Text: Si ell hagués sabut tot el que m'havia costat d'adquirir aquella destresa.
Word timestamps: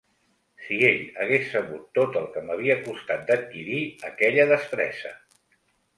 Si 0.67 0.77
ell 0.87 1.03
hagués 1.25 1.51
sabut 1.51 1.83
tot 1.99 2.17
el 2.21 2.27
que 2.37 2.43
m'havia 2.47 2.77
costat 2.89 3.21
d'adquirir 3.29 3.79
aquella 4.13 4.49
destresa. 4.57 5.13